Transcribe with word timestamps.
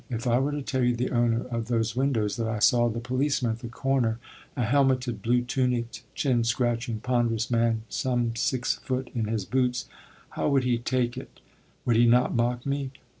If 0.09 0.25
I 0.25 0.39
were 0.39 0.51
to 0.51 0.63
tell 0.63 0.81
the 0.81 1.11
owner 1.11 1.43
of 1.51 1.67
those 1.67 1.95
windows 1.95 2.35
that 2.37 2.47
I 2.47 2.57
saw 2.57 2.89
the 2.89 2.99
policeman 2.99 3.51
at 3.51 3.59
the 3.59 3.67
corner, 3.67 4.17
a 4.57 4.63
helmeted, 4.63 5.21
blue 5.21 5.43
tunicked, 5.43 6.01
chin 6.15 6.43
scratching, 6.43 7.01
ponderous 7.01 7.51
man, 7.51 7.83
some 7.87 8.35
six 8.35 8.73
foot 8.77 9.11
in 9.13 9.25
his 9.25 9.45
boots, 9.45 9.85
how 10.29 10.49
would 10.49 10.63
he 10.63 10.79
take 10.79 11.17
it? 11.17 11.39
Would 11.85 11.97
he 11.97 12.07
not 12.07 12.33
mock 12.33 12.65
me? 12.65 12.89